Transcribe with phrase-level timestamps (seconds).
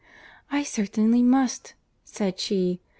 [0.51, 2.81] "I certainly must," said she.